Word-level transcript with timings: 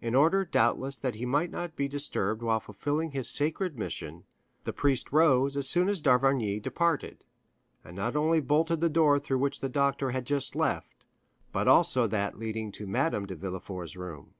In 0.00 0.16
order, 0.16 0.44
doubtless, 0.44 0.98
that 0.98 1.14
he 1.14 1.24
might 1.24 1.52
not 1.52 1.76
be 1.76 1.86
disturbed 1.86 2.42
while 2.42 2.58
fulfilling 2.58 3.12
his 3.12 3.30
sacred 3.30 3.78
mission, 3.78 4.24
the 4.64 4.72
priest 4.72 5.12
rose 5.12 5.56
as 5.56 5.68
soon 5.68 5.88
as 5.88 6.00
d'Avrigny 6.00 6.58
departed, 6.60 7.22
and 7.84 7.94
not 7.94 8.16
only 8.16 8.40
bolted 8.40 8.80
the 8.80 8.88
door 8.88 9.20
through 9.20 9.38
which 9.38 9.60
the 9.60 9.68
doctor 9.68 10.10
had 10.10 10.26
just 10.26 10.56
left, 10.56 11.06
but 11.52 11.68
also 11.68 12.08
that 12.08 12.36
leading 12.36 12.72
to 12.72 12.88
Madame 12.88 13.26
de 13.26 13.36
Villefort's 13.36 13.94
room. 13.96 14.34